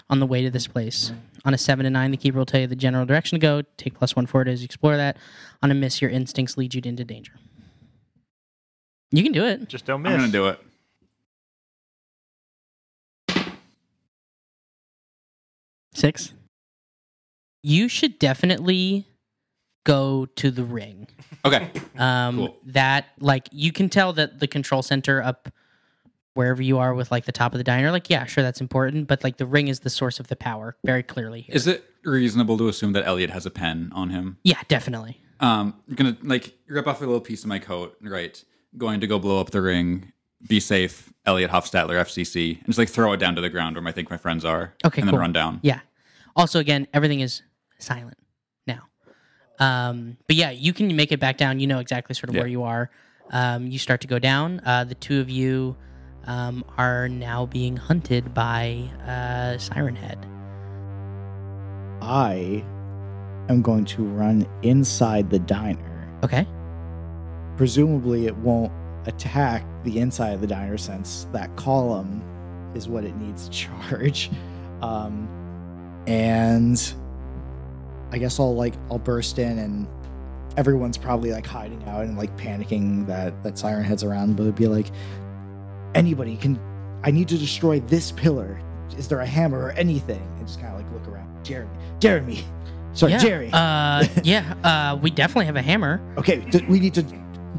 [0.09, 1.11] on the way to this place.
[1.45, 3.61] On a 7 to 9, the keeper will tell you the general direction to go.
[3.77, 5.17] Take plus one for it as you explore that.
[5.61, 7.33] On a miss, your instincts lead you into danger.
[9.11, 9.67] You can do it.
[9.67, 10.11] Just don't miss.
[10.13, 10.59] I'm gonna do it.
[15.93, 16.33] Six.
[17.61, 19.05] You should definitely
[19.85, 21.07] go to the ring.
[21.45, 21.69] Okay.
[21.97, 22.57] Um, Cool.
[22.65, 25.49] That like you can tell that the control center up
[26.33, 29.07] wherever you are with like the top of the diner, like yeah, sure that's important,
[29.07, 31.55] but like the ring is the source of the power very clearly here.
[31.55, 34.37] Is it reasonable to assume that Elliot has a pen on him?
[34.43, 35.19] yeah, definitely.
[35.39, 38.41] Um, you're gonna like rip off a little piece of my coat, right?
[38.77, 40.11] Going to go blow up the ring.
[40.47, 43.87] Be safe, Elliot Hofstadler, FCC, and just like throw it down to the ground where
[43.87, 44.73] I think my friends are.
[44.85, 45.19] Okay, and then cool.
[45.19, 45.59] run down.
[45.63, 45.79] Yeah.
[46.35, 47.43] Also, again, everything is
[47.79, 48.17] silent
[48.67, 48.81] now.
[49.59, 51.59] Um, but yeah, you can make it back down.
[51.61, 52.41] You know exactly sort of Yeah.
[52.41, 52.89] where you are.
[53.31, 54.59] Um, you start to go down.
[54.65, 55.77] Uh, the two of you
[56.25, 60.25] um, are now being hunted by uh, Siren Head.
[62.01, 62.63] I
[63.49, 66.09] am going to run inside the diner.
[66.23, 66.47] Okay.
[67.57, 68.71] Presumably, it won't
[69.05, 72.23] attack the inside of the diner since that column
[72.73, 74.29] is what it needs to charge.
[74.81, 75.29] Um,
[76.07, 76.93] and
[78.11, 79.87] I guess I'll like I'll burst in and
[80.57, 84.35] everyone's probably like hiding out and like panicking that that Siren Head's around.
[84.35, 84.87] But it'd be like
[85.95, 86.59] anybody can.
[87.03, 88.59] I need to destroy this pillar.
[88.97, 90.21] Is there a hammer or anything?
[90.37, 91.43] And just kind of like look around.
[91.43, 92.43] Jeremy, Jeremy,
[92.93, 93.17] sorry, yeah.
[93.17, 93.49] Jerry.
[93.51, 94.53] Uh, yeah.
[94.63, 96.01] Uh, we definitely have a hammer.
[96.17, 97.03] Okay, d- we need to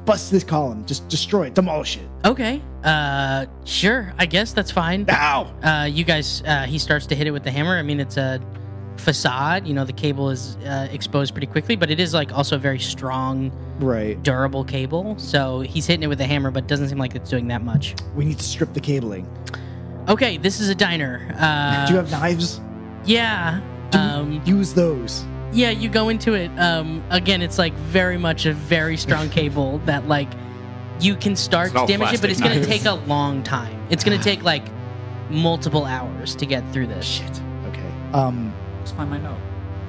[0.05, 0.85] bust this column.
[0.87, 2.09] Just destroy it, demolish it.
[2.25, 2.63] Okay.
[2.83, 4.13] Uh, sure.
[4.19, 5.05] I guess that's fine.
[5.05, 5.53] Now!
[5.63, 6.43] Uh, you guys.
[6.47, 7.77] Uh, he starts to hit it with the hammer.
[7.79, 8.41] I mean, it's a
[8.97, 9.67] facade.
[9.67, 12.59] You know, the cable is uh, exposed pretty quickly, but it is like also a
[12.59, 14.21] very strong, Right.
[14.23, 15.15] durable cable.
[15.19, 17.63] So he's hitting it with a hammer, but it doesn't seem like it's doing that
[17.63, 17.95] much.
[18.15, 19.27] We need to strip the cabling.
[20.09, 21.35] Okay, this is a diner.
[21.39, 22.61] Uh, Do you have knives?
[23.05, 23.61] yeah.
[23.91, 25.25] Do- Um, Use those.
[25.53, 26.51] yeah, you go into it.
[26.59, 30.29] Um, again, it's like very much a very strong cable that like
[31.01, 33.77] you can start to damage it, but it's gonna take a long time.
[33.91, 34.65] It's gonna take like
[35.31, 37.05] multiple hours to get through this.
[37.07, 37.41] Shit.
[37.69, 37.83] Okay.
[38.13, 38.53] Um,
[38.85, 39.39] Just find my note.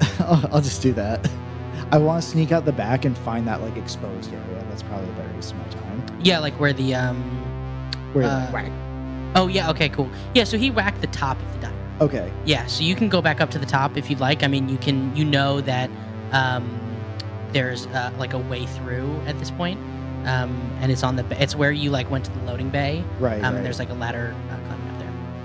[0.20, 1.28] I'll, I'll just do that.
[1.92, 4.64] I want to sneak out the back and find that like exposed area.
[4.68, 6.02] That's probably a better use of my time.
[6.22, 7.22] Yeah, like where the um.
[8.12, 8.72] Where Uh, whack.
[9.34, 9.70] Oh yeah.
[9.70, 9.88] Okay.
[9.90, 10.10] Cool.
[10.34, 10.44] Yeah.
[10.44, 11.76] So he whacked the top of the diner.
[12.00, 12.32] Okay.
[12.46, 12.66] Yeah.
[12.66, 14.42] So you can go back up to the top if you'd like.
[14.42, 15.14] I mean, you can.
[15.14, 15.90] You know that
[16.32, 16.80] um,
[17.52, 19.78] there's uh, like a way through at this point.
[20.26, 21.24] Um, and it's on the.
[21.40, 23.04] It's where you like went to the loading bay.
[23.20, 23.34] Right.
[23.36, 23.54] Um, right.
[23.56, 24.85] and there's like a ladder uh, climbing up there.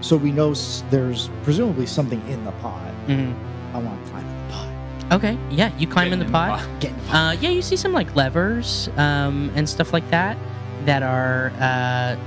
[0.02, 0.54] So we know
[0.90, 2.92] there's presumably something in the pod.
[3.06, 3.32] hmm
[3.74, 5.14] I want to climb in the pod.
[5.14, 5.38] Okay.
[5.50, 5.72] Yeah.
[5.78, 6.82] You climb in the Getting pod.
[6.82, 7.16] Get in the pod.
[7.38, 10.38] Uh, yeah, you see some like levers um, and stuff like that
[10.86, 12.18] that are uh,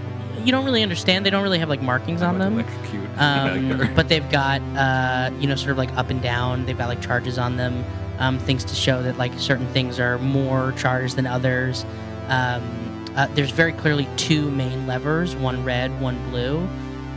[0.42, 1.24] you don't really understand.
[1.24, 3.08] They don't really have like markings on I'm about them.
[3.18, 3.88] Electrocute.
[3.88, 6.66] Um, but they've got uh, you know sort of like up and down.
[6.66, 7.84] They've got like charges on them,
[8.18, 11.84] um, things to show that like certain things are more charged than others.
[12.28, 16.66] Um, uh, there's very clearly two main levers, one red, one blue,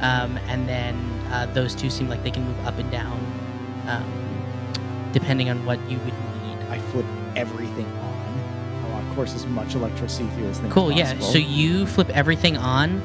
[0.02, 0.96] um, and then
[1.32, 3.20] uh, those two seem like they can move up and down,
[3.88, 6.58] um, depending on what you would need.
[6.70, 7.06] I flip
[7.36, 8.84] everything on.
[8.86, 10.70] I want, of course, as much electricity through this thing.
[10.70, 11.14] Cool, as yeah.
[11.14, 11.32] possible.
[11.34, 13.02] So you flip everything on.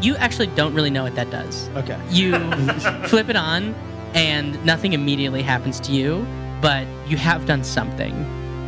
[0.00, 1.68] You actually don't really know what that does.
[1.70, 1.98] okay.
[2.10, 2.38] You
[3.08, 3.74] flip it on,
[4.14, 6.26] and nothing immediately happens to you,
[6.60, 8.14] but you have done something.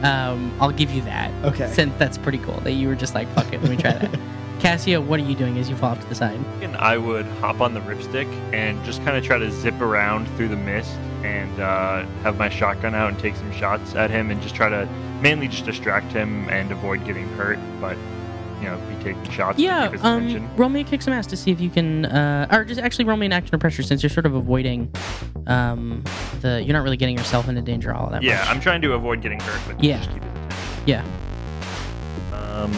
[0.02, 1.30] Um, I'll give you that.
[1.44, 1.70] Okay.
[1.70, 4.20] Since that's pretty cool that you were just like, fuck it, let me try that.
[4.61, 6.38] Cassio, what are you doing as you fall off to the side?
[6.61, 10.27] And I would hop on the ripstick and just kind of try to zip around
[10.37, 10.92] through the mist
[11.25, 14.68] and uh, have my shotgun out and take some shots at him and just try
[14.68, 14.87] to
[15.23, 17.96] mainly just distract him and avoid getting hurt, but
[18.61, 21.37] you know, be taking shots Yeah, his um, roll me a kick some ass to
[21.37, 24.03] see if you can, uh, or just actually roll me an action of pressure since
[24.03, 24.92] you're sort of avoiding,
[25.46, 26.05] um,
[26.42, 28.49] the you're not really getting yourself into danger all that Yeah, much.
[28.49, 29.96] I'm trying to avoid getting hurt, but Yeah.
[29.99, 30.33] just keep his.
[30.87, 31.05] Yeah,
[32.35, 32.70] Um,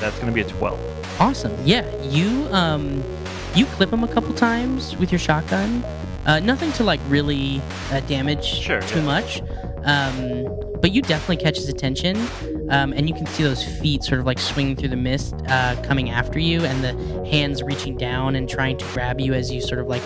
[0.00, 1.20] yeah, that's gonna be a 12.
[1.20, 1.54] awesome.
[1.64, 3.02] Yeah, you um,
[3.54, 5.84] you clip him a couple times with your shotgun.
[6.26, 9.04] Uh, nothing to like really uh, damage Sure, too yeah.
[9.04, 9.42] much.
[9.84, 10.46] Um,
[10.80, 12.16] but you definitely catch his attention,
[12.70, 15.74] um, and you can see those feet sort of like swinging through the mist, uh,
[15.82, 19.60] coming after you, and the hands reaching down and trying to grab you as you
[19.60, 20.02] sort of like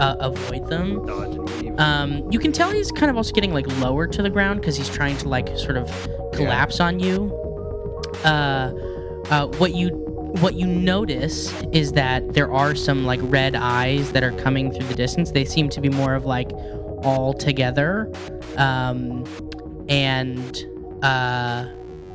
[0.00, 1.04] uh, avoid them.
[1.06, 1.78] Dodge and weave.
[1.78, 4.76] Um, you can tell he's kind of also getting like lower to the ground because
[4.76, 5.88] he's trying to like sort of
[6.32, 7.30] collapse on you.
[8.24, 8.72] Uh,
[9.30, 9.88] uh, what you
[10.40, 14.86] what you notice is that there are some like red eyes that are coming through
[14.86, 15.32] the distance.
[15.32, 16.50] They seem to be more of like
[17.02, 18.12] all together,
[18.56, 19.24] um,
[19.88, 20.64] and
[21.02, 21.66] uh,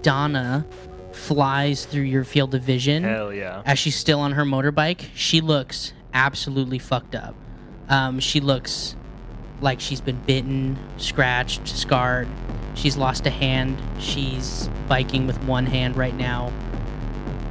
[0.02, 0.66] Donna
[1.12, 3.64] flies through your field of vision Hell yeah.
[3.66, 7.36] as she's still on her motorbike, she looks absolutely fucked up.
[7.88, 8.96] Um, she looks
[9.62, 12.28] like she's been bitten, scratched, scarred.
[12.76, 13.78] She's lost a hand.
[14.00, 16.52] She's biking with one hand right now.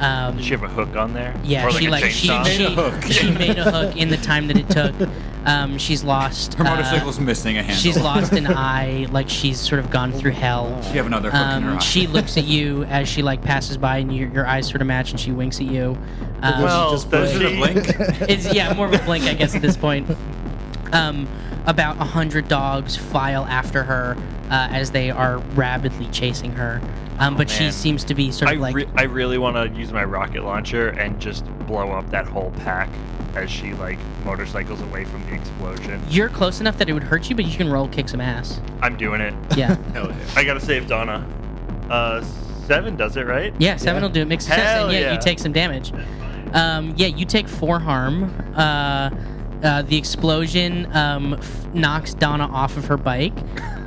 [0.05, 1.35] Um, Does she have a hook on there?
[1.45, 2.45] yeah, Or she a like she chainsaw?
[2.47, 3.12] she, Made a hook.
[3.12, 4.95] she made a hook in the time that it took.
[5.47, 6.55] Um, she's lost.
[6.55, 7.77] Her uh, motorcycle's missing a handle.
[7.81, 9.07] she's lost an eye.
[9.11, 10.81] Like she's sort of gone through hell.
[10.83, 11.81] She have another hook in her Um, eye.
[11.81, 14.87] she looks at you as she like passes by, and your, your eyes sort of
[14.87, 15.97] match, and she winks at you.
[16.43, 17.57] Um, Well, just does Is she?
[17.57, 17.79] blink?
[18.29, 20.09] it's yeah, more of a blink, I guess, at this point.
[20.93, 21.27] Um,
[21.66, 24.16] about a hundred dogs file after her
[24.50, 26.81] uh, as they are rapidly chasing her.
[27.18, 29.79] Um, but she seems to be sort I, of like re- I really want to
[29.79, 32.88] use my rocket launcher and just blow up that whole pack
[33.37, 36.00] as she like motorcycles away from the explosion.
[36.09, 38.61] you're close enough that it would hurt you, but you can roll kick some ass.
[38.83, 39.33] I'm doing it.
[39.57, 40.16] Yeah, Hell yeah.
[40.37, 41.24] I gotta save Donna.
[41.88, 42.22] Uh,
[42.66, 43.55] seven does it right?
[43.59, 44.07] yeah, seven Yeah.
[44.09, 44.29] will do it.
[44.29, 45.12] Mixed success, Hell and yeah, yeah.
[45.14, 45.92] you take some damage.
[46.53, 48.24] Um, yeah, you take four harm.
[48.57, 49.11] Uh,
[49.62, 53.33] uh, the explosion um, f- knocks Donna off of her bike,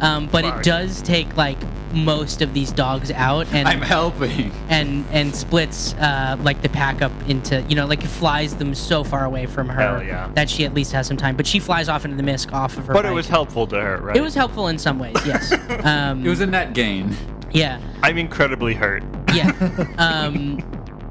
[0.01, 1.58] um, but it does take like
[1.93, 4.51] most of these dogs out, and I'm helping.
[4.69, 8.75] and and splits uh, like the pack up into you know like it flies them
[8.75, 10.30] so far away from her Hell yeah.
[10.36, 11.36] that she at least has some time.
[11.36, 12.93] But she flies off into the mist off of her.
[12.93, 13.15] But it bike.
[13.15, 14.15] was helpful to her, right?
[14.17, 15.15] It was helpful in some ways.
[15.25, 15.53] Yes.
[15.86, 17.15] Um, It was a net gain.
[17.51, 17.80] yeah.
[18.03, 19.03] I'm incredibly hurt.
[19.34, 19.51] Yeah.
[19.97, 20.58] Um,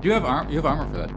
[0.01, 0.49] Do you have arm?
[0.51, 1.11] You have armor for that.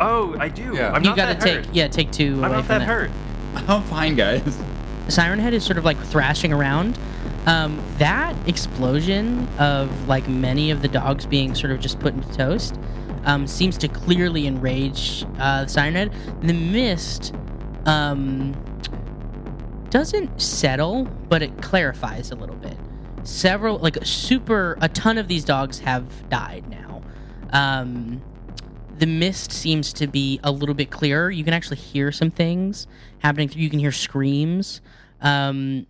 [0.00, 0.74] Oh, I do.
[0.74, 0.92] Yeah.
[0.92, 1.74] I'm you not gotta that take hurt.
[1.74, 3.10] yeah take two I'm away not from that hurt.
[3.68, 4.58] I'm fine, guys.
[5.08, 6.98] Siren Head is sort of like thrashing around.
[7.46, 12.32] Um, that explosion of like many of the dogs being sort of just put into
[12.32, 12.78] toast
[13.24, 16.12] um, seems to clearly enrage uh, Siren Head.
[16.42, 17.34] The mist
[17.86, 18.52] um,
[19.90, 22.76] doesn't settle, but it clarifies a little bit.
[23.24, 27.02] Several, like super, a ton of these dogs have died now.
[27.52, 28.22] Um,
[28.98, 31.30] the mist seems to be a little bit clearer.
[31.30, 32.86] You can actually hear some things
[33.18, 33.50] happening.
[33.52, 34.80] You can hear screams.
[35.20, 35.86] Um,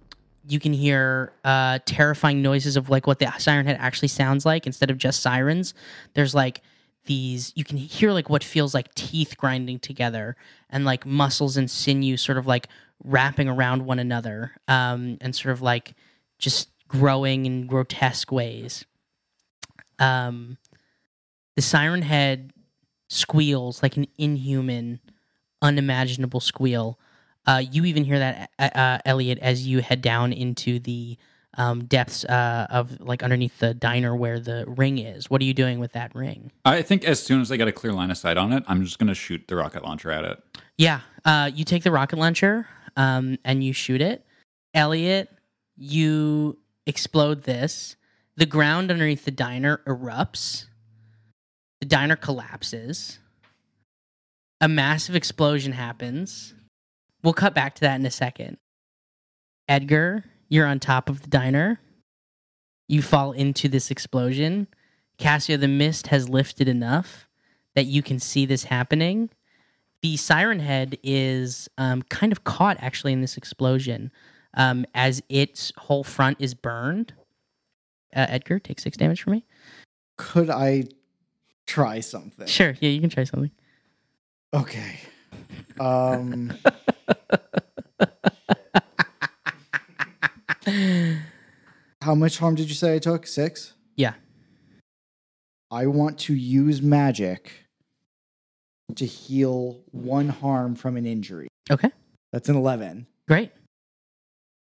[0.47, 4.67] you can hear uh, terrifying noises of like what the siren head actually sounds like
[4.67, 5.75] instead of just sirens.
[6.15, 6.61] There's like
[7.07, 7.53] these.
[7.55, 10.37] You can hear like what feels like teeth grinding together
[10.71, 12.69] and like muscles and sinew sort of like
[13.03, 15.95] wrapping around one another um, and sort of like
[16.39, 18.85] just growing in grotesque ways.
[19.99, 20.59] Um,
[21.57, 22.53] the siren head
[23.15, 25.01] squeals like an inhuman,
[25.63, 26.99] unimaginable squeal.
[27.47, 31.17] Uh, you even hear that, uh, uh, Elliot, as you head down into the
[31.57, 35.31] um, depths uh, of like underneath the diner where the ring is.
[35.31, 36.51] What are you doing with that ring?
[36.65, 38.83] I think as soon as I get a clear line of sight on it, I'm
[38.83, 40.43] just gonna shoot the rocket launcher at it.
[40.77, 44.27] Yeah, uh, you take the rocket launcher um, and you shoot it.
[44.75, 45.31] Elliot,
[45.77, 47.97] you explode this.
[48.37, 50.67] The ground underneath the diner erupts.
[51.85, 53.19] The diner collapses.
[54.59, 56.55] A massive explosion happens.
[57.23, 58.57] We'll cut back to that in a second.
[59.69, 61.83] Edgar, you're on top of the diner.
[62.89, 64.67] You fall into this explosion.
[65.19, 67.29] Cassio, the mist has lifted enough
[67.75, 69.29] that you can see this happening
[70.01, 74.11] the siren head is um, kind of caught actually in this explosion
[74.55, 77.13] um, as its whole front is burned.
[78.17, 79.45] Uh, Edgar, take six damage from me.
[80.17, 80.85] Could I
[81.67, 82.47] try something?
[82.47, 83.51] Sure, yeah, you can try something.
[84.53, 85.01] Okay.
[85.81, 86.53] Um.
[92.03, 93.27] how much harm did you say I took?
[93.27, 93.75] Six.
[93.97, 94.15] Yeah.
[95.71, 97.51] I want to use magic
[98.95, 101.49] to heal one harm from an injury.
[101.71, 101.91] Okay.
[102.33, 103.07] That's an 11.
[103.27, 103.51] Great.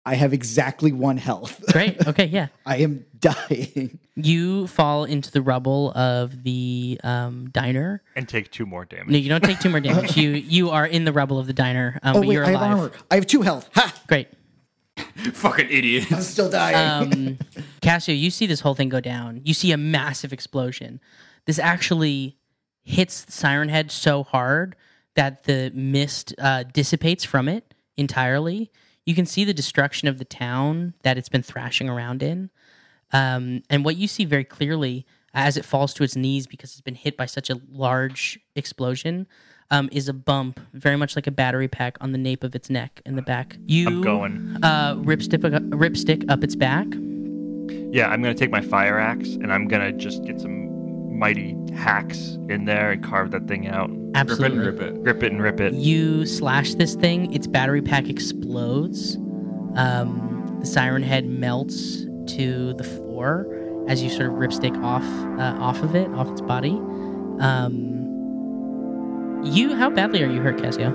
[0.06, 1.62] I have exactly one health.
[1.72, 2.06] Great.
[2.06, 2.26] Okay.
[2.26, 2.48] Yeah.
[2.66, 3.98] I am dying.
[4.16, 8.02] You fall into the rubble of the um, diner.
[8.14, 9.08] And take two more damage.
[9.08, 10.16] No, you don't take two more damage.
[10.16, 12.50] you you are in the rubble of the diner, um, Oh, but wait, you're I
[12.50, 12.70] have alive.
[12.78, 12.92] armor.
[13.10, 13.68] I have two health.
[13.74, 13.94] Ha!
[14.06, 14.28] Great.
[15.32, 16.12] Fucking idiot.
[16.12, 17.36] I'm still dying.
[17.36, 17.38] Um,
[17.80, 19.40] Cassio, you see this whole thing go down.
[19.44, 21.00] You see a massive explosion.
[21.46, 22.36] This actually
[22.84, 24.76] hits Siren Head so hard
[25.16, 28.70] that the mist uh, dissipates from it entirely.
[29.06, 32.50] You can see the destruction of the town that it's been thrashing around in.
[33.12, 36.80] Um, and what you see very clearly as it falls to its knees because it's
[36.80, 39.26] been hit by such a large explosion
[39.70, 42.70] um, is a bump, very much like a battery pack on the nape of its
[42.70, 43.56] neck in the back.
[43.66, 44.56] You I'm going.
[44.62, 45.40] uh, ripstick,
[45.70, 46.86] ripstick up its back.
[47.92, 50.63] Yeah, I'm gonna take my fire axe and I'm gonna just get some
[51.24, 53.90] mighty hacks in there and carve that thing out.
[54.14, 54.58] Absolutely.
[54.58, 55.00] Rip it and rip it.
[55.00, 55.72] Rip it and rip it.
[55.72, 59.16] You slash this thing, its battery pack explodes.
[59.74, 62.04] Um, the siren head melts
[62.36, 63.46] to the floor
[63.88, 65.02] as you sort of ripstick off
[65.40, 66.78] uh, off of it, off its body.
[67.40, 67.80] Um,
[69.44, 70.90] you, how badly are you hurt, Cassio?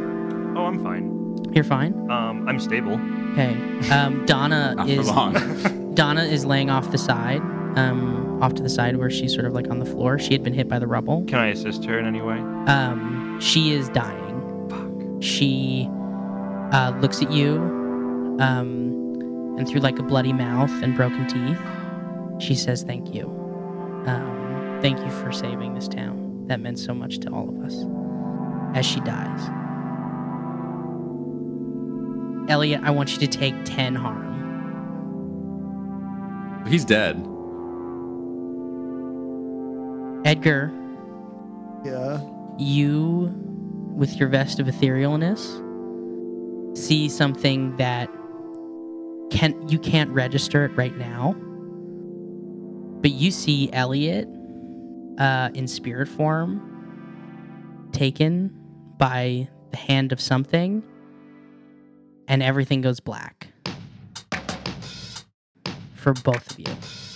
[0.55, 1.37] Oh, I'm fine.
[1.53, 1.93] You're fine.
[2.11, 2.99] Um, I'm stable.
[3.31, 3.55] Okay.
[3.89, 5.09] Um, Donna Not is.
[5.95, 7.41] Donna is laying off the side,
[7.75, 10.17] um, off to the side where she's sort of like on the floor.
[10.19, 11.23] She had been hit by the rubble.
[11.25, 12.37] Can I assist her in any way?
[12.37, 14.67] Um, she is dying.
[14.69, 15.23] Fuck.
[15.23, 15.87] She
[16.71, 17.57] uh, looks at you,
[18.39, 21.59] um, and through like a bloody mouth and broken teeth,
[22.41, 23.25] she says, "Thank you.
[24.07, 26.45] Um, thank you for saving this town.
[26.47, 27.75] That meant so much to all of us."
[28.75, 29.49] As she dies,
[32.49, 34.27] Elliot, I want you to take ten harm.
[36.67, 37.25] He's dead.
[40.25, 40.71] Edgar,
[41.85, 42.19] yeah.
[42.57, 43.33] you,
[43.95, 45.65] with your vest of etherealness,
[46.77, 48.09] see something that
[49.31, 51.35] can you can't register it right now.
[53.01, 54.27] But you see Elliot
[55.17, 58.51] uh, in spirit form taken
[58.97, 60.83] by the hand of something,
[62.27, 63.47] and everything goes black
[65.95, 67.08] for both of you.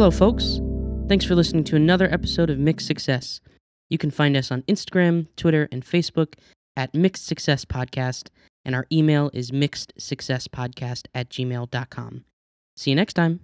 [0.00, 0.62] Hello, folks.
[1.08, 3.42] Thanks for listening to another episode of Mixed Success.
[3.90, 6.36] You can find us on Instagram, Twitter, and Facebook
[6.74, 8.28] at Mixed Success Podcast,
[8.64, 12.24] and our email is mixedsuccesspodcast at gmail.com.
[12.78, 13.40] See you next time.